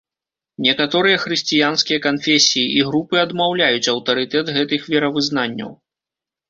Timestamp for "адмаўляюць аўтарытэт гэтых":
3.25-4.93